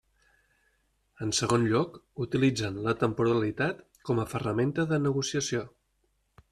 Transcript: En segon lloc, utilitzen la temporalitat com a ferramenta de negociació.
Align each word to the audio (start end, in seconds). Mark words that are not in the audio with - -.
En 1.25 1.33
segon 1.39 1.65
lloc, 1.73 1.99
utilitzen 2.27 2.81
la 2.87 2.97
temporalitat 3.05 3.87
com 4.09 4.23
a 4.23 4.29
ferramenta 4.35 4.91
de 4.95 5.03
negociació. 5.07 5.67